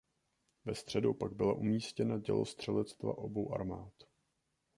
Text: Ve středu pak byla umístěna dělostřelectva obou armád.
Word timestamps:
Ve 0.65 0.75
středu 0.75 1.13
pak 1.13 1.33
byla 1.33 1.53
umístěna 1.53 2.17
dělostřelectva 2.19 3.17
obou 3.17 3.53
armád. 3.53 3.93